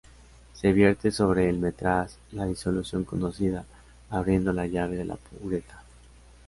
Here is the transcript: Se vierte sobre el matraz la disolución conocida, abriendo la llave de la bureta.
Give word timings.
Se 0.55 0.71
vierte 0.73 1.11
sobre 1.11 1.47
el 1.47 1.59
matraz 1.59 2.17
la 2.31 2.47
disolución 2.47 3.03
conocida, 3.03 3.65
abriendo 4.09 4.51
la 4.51 4.65
llave 4.65 4.95
de 4.97 5.05
la 5.05 5.19
bureta. 5.39 5.83